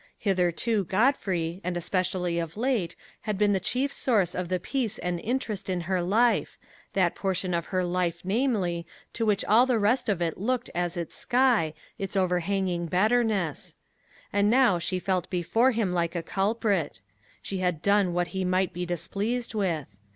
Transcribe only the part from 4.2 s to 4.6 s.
of the